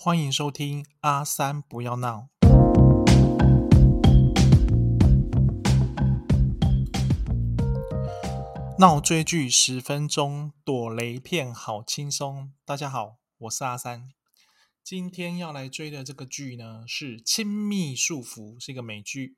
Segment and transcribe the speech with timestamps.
[0.00, 2.28] 欢迎收听阿三不要闹。
[8.78, 12.52] 闹追剧十分钟，躲雷片好轻松。
[12.64, 14.12] 大家好，我是阿三。
[14.84, 19.36] 今天要来追的这个剧呢，是《亲密束缚》，是一个美剧。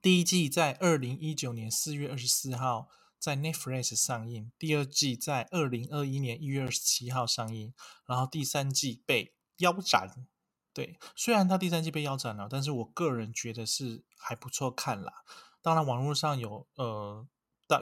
[0.00, 2.86] 第一季在二零一九年四月二十四号
[3.18, 7.74] 在 Netflix 上映，第二季在二零二一年一月二十七号上映，
[8.06, 10.26] 然后第三季被腰斩。
[10.72, 15.24] 对，虽然他第三季被腰斩了，但是我个人觉得是还不错看啦。
[15.60, 17.26] 当然，网络上有呃。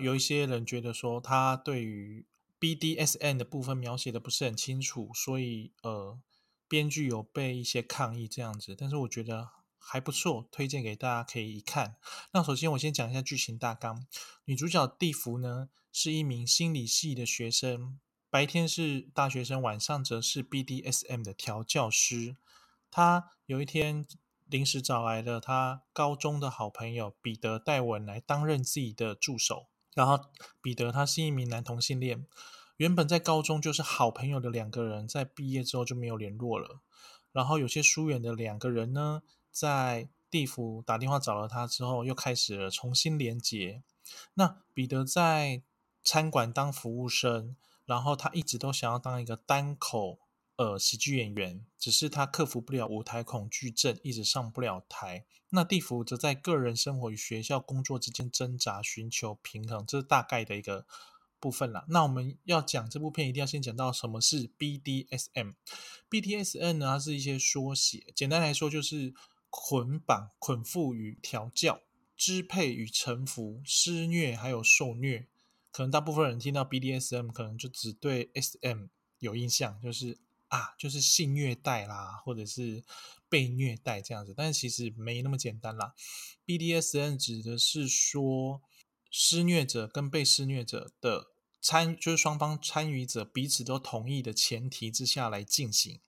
[0.01, 2.25] 有一些人觉得说他对于
[2.61, 6.21] BDSN 的部分描写的不是很清楚，所以呃，
[6.69, 8.77] 编剧有被一些抗议这样子。
[8.79, 11.97] 但是我觉得还不错，推荐给大家可以一看。
[12.33, 14.07] 那首先我先讲一下剧情大纲。
[14.45, 17.99] 女主角地福呢是一名心理系的学生，
[18.31, 22.37] 白天是大学生，晚上则是 BDSM 的调教师。
[22.89, 24.07] 他有一天
[24.47, 29.67] 临时找来了他高中的好朋友彼得戴文来担任自己的助手。
[29.95, 30.27] 然后
[30.63, 32.25] 彼得他是一名男同性恋，
[32.77, 36.79] 原本在高中就是好朋友的两个人，在毕业之后就没有联络了。
[37.33, 43.83] 然后有些疏远的两个人呢，在地府打电话找了他之后，又开始了重新连接。
[44.35, 45.63] 那彼得在
[46.05, 47.57] 餐馆当服务生，
[47.91, 50.21] 然后他一直都想要当一个单口。
[50.57, 55.25] 呃，喜剧演员，只是他克服不了舞台恐惧症，一直上不了台。
[55.49, 60.85] 那地府则在个人生活与学校工作之间挣扎，寻求平衡，这是大概的一个
[61.39, 61.87] 部分啦。
[61.89, 65.55] 那我们要讲这部片，一定要先讲到什么是 BDSM。
[66.11, 69.15] BDSM 呢，它是一些缩写，简单来说就是
[69.49, 71.81] 捆绑、捆缚与调教、
[72.19, 75.27] 支配与臣服、施虐还有受虐。
[75.71, 78.87] 可能大部分人听到 BDSM，可能就只对 SM
[79.19, 80.19] 有印象，就是。
[80.51, 82.83] 啊，就是性虐待啦，或者是
[83.29, 85.95] 被虐待这样子，但是其实没那么简单啦。
[86.45, 88.61] BDSN 指的是说，
[89.13, 91.29] 施虐者跟被施虐者的
[91.61, 96.01] 参，就是双方参与者彼此都同意的前提之下来进行，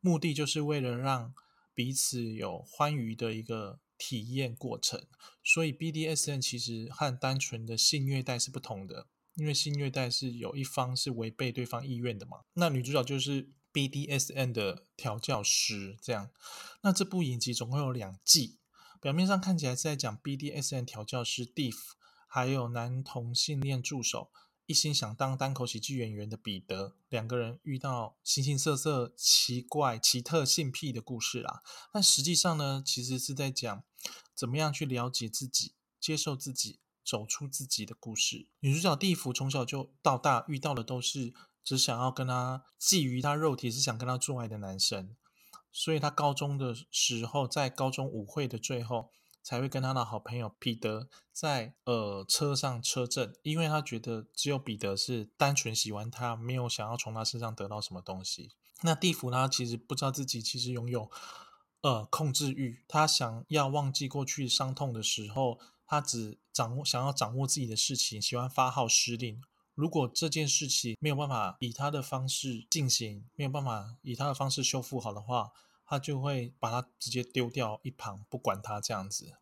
[0.00, 1.34] 目的就是为了让
[1.74, 5.04] 彼此有欢愉的一个体验过程。
[5.44, 12.38] 所以 BDSN 其实和单纯的性虐待是不同的，因为性虐待是有一方是违背对方意愿的嘛。
[12.54, 13.50] 那女主角就是。
[13.70, 16.30] BDSN 的调教师，这样。
[16.80, 18.58] 那这部影集总共有两季，
[19.00, 21.94] 表面上看起来是在讲 BDSN 调教师 d i f
[22.26, 24.32] 还有男同性恋助手，
[24.68, 31.62] 一心想当单口喜剧演员的彼得，两个人遇到形形色色、奇怪、奇特性癖的故事啦。
[31.90, 33.82] 但实际上呢，其实是在讲
[34.34, 38.46] 怎么样去了解自己、接受自己、走出自己的故事。
[38.60, 41.32] 女主角蒂芙从小就到大遇到的都是。
[41.64, 45.14] 只想要跟她觊觎她肉体，是想跟她做爱的男生，
[45.70, 49.10] 所以她高中的时候，在高中舞会的最后，
[49.42, 58.50] 才会跟他的好朋友彼得在呃车上车震，因为他觉得只有彼得是单纯喜欢他，没有想要从他身上得到什么东西。
[58.82, 61.10] 那地府呢，其实不知道自己其实拥有
[61.80, 69.42] 呃控制欲，他想要忘记过去伤痛的时候，他只掌握想要掌握自己的事情，喜欢发号施令。
[69.74, 75.52] 如果这件事情没有办法以他的方式进行，没有办法以他的方式修复好的话，
[75.88, 79.32] 他就会把它直接丢掉一旁，不管他这样子。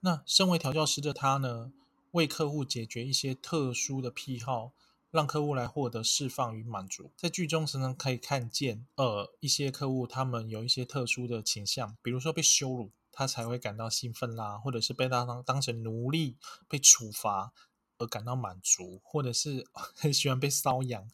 [0.00, 1.72] 那身为调教师的他呢，
[2.12, 4.72] 为客户解决一些特殊的癖好，
[5.10, 7.12] 让客户来获得释放与满足。
[7.16, 17.52] 在剧中常常可以看见，呃，一些客户他们有一些特殊的倾向，比如说被羞辱，他才会感到兴奋啦，或者是被他当当成奴隶被处罚。
[17.98, 19.64] 而感到满足，或者是
[19.94, 21.08] 很喜欢被搔痒，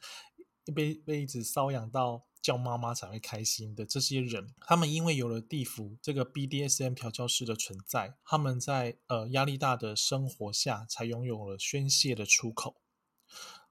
[0.75, 12.77] 被被一直搔痒到叫妈妈才会开心的这些人，他们因为有了地府这个 BDSM 调教师的存在，他们在呃压力大的生活下，才拥有了宣泄的出口。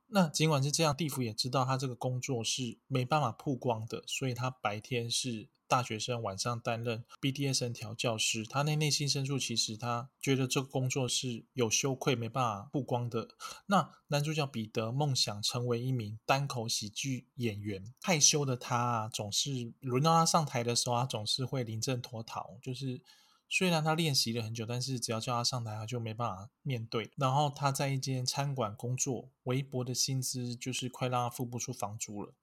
[0.08, 5.50] 那尽管是这样，地府也知道他这个工作是没办法曝光的，所以他白天是。
[5.68, 13.30] 大学生晚上担任 BDSN 调教师，他那内心深处其实他觉得这个工作是有羞愧没办法曝光的。
[13.66, 23.02] 那男主角彼得梦想成为一名单口喜剧演员，害羞的他啊，总是轮到他上台的时候，他总是会临阵脱逃，就是。
[23.50, 27.12] 虽然他练习了很久，但是只要叫他上台，他就没办法面对。
[27.16, 32.34] 然后他在一间餐馆工作，微薄的薪资就是快让他付不出房租了。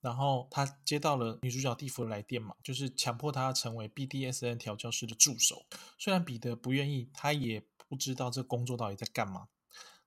[0.00, 5.64] 然后他接到了女主角蒂芙的来电嘛，就是强迫他成为 BDSN 调教师的助手。
[5.98, 9.48] 虽然彼得不愿意，他也不知道这工作到底在干嘛，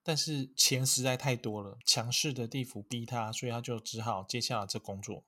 [0.03, 5.23] 但是钱实在太多了，强势的地府逼他，所以他就只好接下了这工作。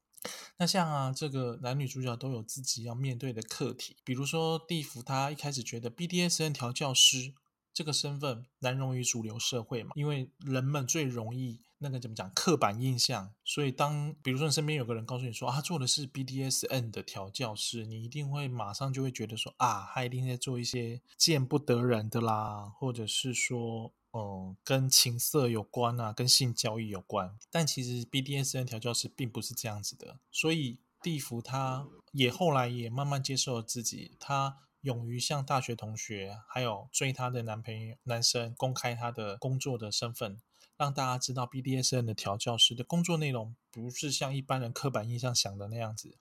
[0.58, 7.34] 那像啊，这个男女主角都有自己要面对的课题，比如说地府，他一开始觉得 BDSN 调教师
[7.74, 23.94] 这个身份难容于主流社会嘛，因为人们最容易那个怎么讲刻板印象，所以当比如说你身边有个人告诉你说啊，做的是 BDSN 的调教师，你一定会马上就会觉得说啊，他一定在做一些见不得人的啦，或者是说。
[24.12, 40.42] 哦，跟情色有关啊，跟性交易有关，但其实 BDSN 调教师并不是这样子的，所以地福他也后来也慢慢接受了自己，他勇于向大学同学还有追他的男朋友男生公开他的工作的身份，
[40.78, 46.18] 让大家知道 BDSN 的调教师的工作内容不是像一般人刻板印象想的那样子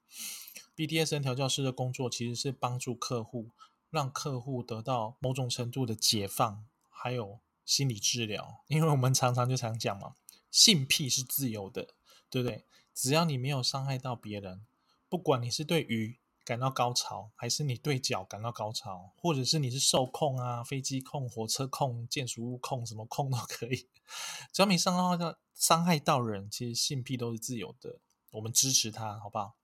[0.75, 3.51] ，BDSN 调教师的工作其实是帮助客户，
[3.89, 7.39] 让客户得到某种程度的解放，还有。
[7.67, 10.15] 心理治疗，因为我们常常就常讲嘛，
[10.51, 11.89] 性癖是自由的，
[12.31, 12.65] 对不对？
[12.95, 14.65] 只要你没有伤害到别人，
[15.09, 23.89] 不管你是对鱼感到高潮，还是你对脚感到高潮，或者是你是受控啊、飞机控、火车控、建筑物控，什么控都可以，
[24.53, 27.99] 只要没伤害到伤害到人，其实性癖都是自由的，
[28.31, 29.57] 我们支持他，好不好？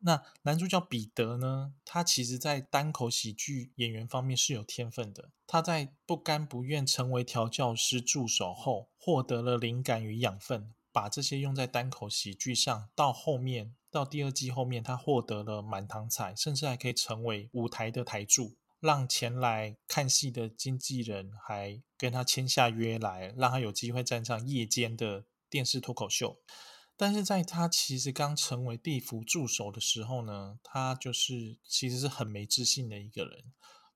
[0.00, 1.74] 那男主角彼得呢？
[1.84, 5.30] 他其实，在单口喜剧演员方面是有天分的。
[5.46, 12.88] 他在不甘不愿成为调教师助手后，获得了灵感与养分，把这些用在单口喜剧上。
[12.94, 26.38] 到后面，到第二季后面，他获得了满堂彩，甚至还可以成为舞台的台柱，让前来看戏的经纪人还跟他签下约来，让他有机会站上夜间的电视脱口秀。
[26.98, 33.44] 但是在他其实刚成为地府助手的时候呢，他就是其实是很没自信的一个人。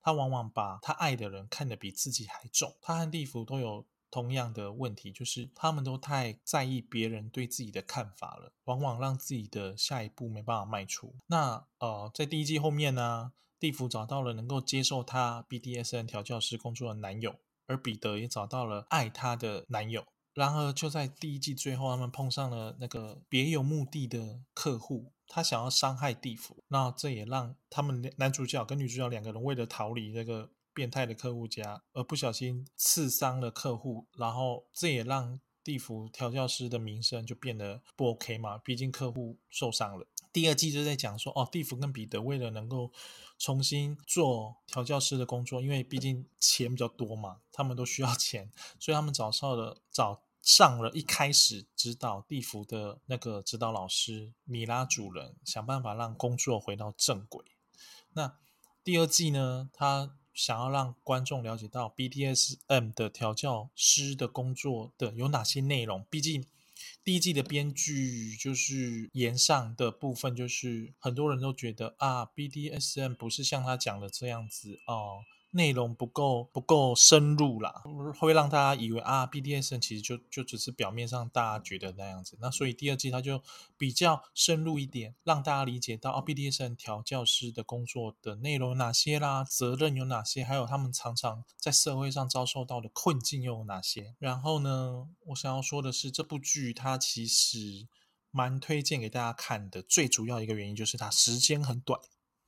[0.01, 2.75] 他往往把他爱的人看得比自己还重。
[2.81, 11.15] 他和地府都有同样的问题，就是他们都太在意别人对自己的看法了，往往让自己的下一步没办法迈出。
[11.27, 17.35] 那呃，在第一季后面呢，地府找到了能够接受他 BDSN 调教师工作的男友，
[17.65, 20.05] 而彼得也找到了爱他的男友。
[20.33, 26.63] 然而，就在第一季最后，他们碰上了那个别有目的的客户，他想要伤害地府。
[26.69, 34.07] 那这也让他们男主角跟女主角两个人为了逃离那个变态的客户家，而不小心刺伤了客户。
[34.17, 38.57] 然后，这也让地府调教师的名声就变得不 OK 嘛？
[38.57, 40.07] 毕竟客户受伤了。
[40.33, 42.91] 第二季就在讲说，哦，地府跟彼得为了能够
[43.37, 57.45] 重新做调教师的工作，因为毕竟钱比较多嘛，他们都需要钱，所以他们找上了找上了一开始指导地府的那个指导老师米拉主人，想办法让工作回到正轨。
[58.13, 58.35] 那
[58.83, 66.43] 第二季呢，他想要让观众了解到 BDSM 的调教师的工作的有哪些内容，毕竟。
[67.03, 75.25] 第一季的编剧就是言上的部分，就是很多人都觉得啊，BDSM 不是像他讲的这样子哦。
[75.55, 77.83] 内容不够不够深入啦，
[78.19, 82.35] 会让大家以为啊，BDSN 其实就就只是表面上大家觉得那样子。
[82.41, 83.41] 那所以第二季它就
[83.77, 94.15] 比较深入一点，让大家理解到哦，BDSN 调教师的工作的内容有哪些啦，责任有哪些，还有他们常常在社会上遭受到的困境又有哪些。
[94.17, 97.87] 然后呢，我想要说的是，这部剧它其实
[98.31, 101.99] 蛮推荐给大家看的，最主要一个原因就是它时间很短。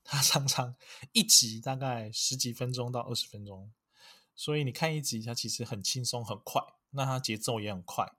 [0.05, 0.75] 它常常
[1.13, 3.73] 一集大概十几分钟到二十分钟，
[4.35, 8.13] 所以你看一集，它其实很轻松很快，那它节奏也很快。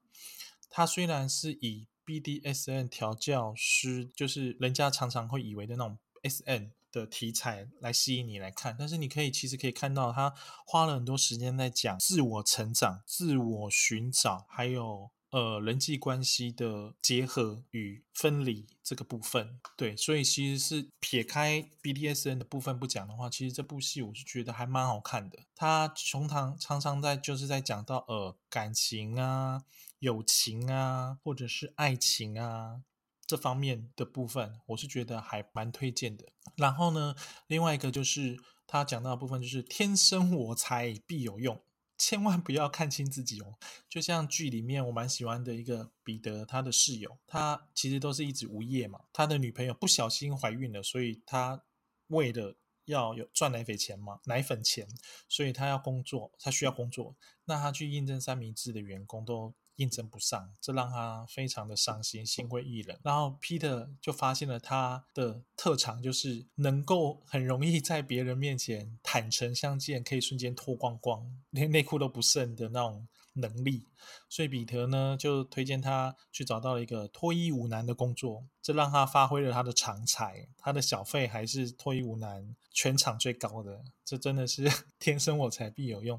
[0.69, 10.35] 它虽然是以 BDSN 调教师，就是人家常常会以为的那种 SN 的题材来吸引你来看，但是你可以其实可以看到，他
[10.67, 15.11] 花了很多时间在讲自我成长、自我寻找，还有。
[15.31, 25.41] 呃，人际关系的结合与分离这个部分，对，所以其实是撇开 BDSN 的部分不讲的话，其实这部戏我是觉得还蛮好看的。
[25.55, 29.65] 它通常常常在就是在讲到呃感情啊、
[29.99, 32.83] 友情啊，或者是爱情啊
[33.27, 36.25] 这方面的部分，我是觉得还蛮推荐的。
[36.55, 37.17] 然后呢，
[37.49, 41.61] 另外一个就是他讲到的部分，就是天生我材必有用。
[41.99, 43.55] 千万不要看清自己哦！
[43.89, 49.01] 就像剧里面我蛮喜欢的一个彼得，他的室友，他其实都是一直无业嘛。
[49.13, 51.63] 他的女朋友不小心怀孕了，所以他
[52.09, 54.87] 为了要有赚奶粉钱嘛，奶粉钱，
[55.29, 57.17] 所以他要工作，他需要工作。
[57.45, 59.55] 那他去应征三明治的员工都。
[59.77, 62.99] 应征不上，这让他非常的伤心，心灰意冷。
[63.03, 73.85] 然后 Peter 就发现了他的特长，就是能够很容易在别人面前坦诚相见，可以瞬间脱光光，连内裤都不剩的那种能力，
[74.31, 86.19] 所以彼得呢就推荐他去找到了一个脱衣舞男的工作，这让他发挥了他的长才，他的小费还是脱衣舞男全场最高的，这真的是 天生我材必有用。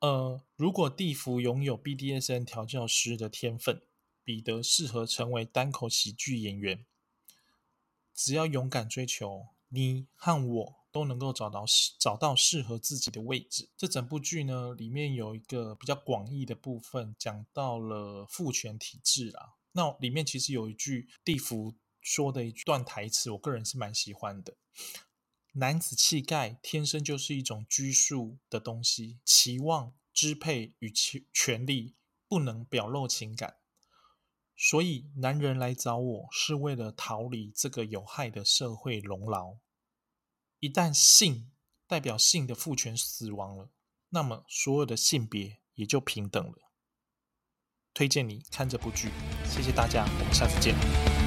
[0.00, 3.82] 呃，如果地府拥有 BDSN 调教师的天分，
[4.22, 6.84] 彼得适合成为单口喜剧演员。
[8.14, 10.86] 只要勇敢追求，你和我。
[10.92, 13.68] 都能够找到适找到适合自己的位置。
[13.76, 19.56] 这整部剧呢，里面有一个比较广义的部分，讲到了父权体制啦。
[19.72, 24.56] 那里面其实有一句地府说的一段台词，我个人是蛮喜欢的：
[25.58, 31.94] 男子气概天生就是一种拘束的东西，期望支配与权权力
[32.28, 33.56] 不能表露情感，
[34.54, 39.56] 所以男人来找我是为了逃离这个有害的社会笼牢。
[40.60, 41.50] 一旦性
[41.86, 43.70] 代表性的父权死亡了，
[44.10, 46.70] 那么所有的性别也就平等了。
[47.94, 49.08] 推荐你看这部剧，
[49.46, 51.25] 谢谢大家，我们下次见。